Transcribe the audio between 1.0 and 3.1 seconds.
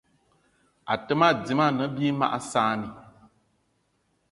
mâ dímâ ne bí mag saanì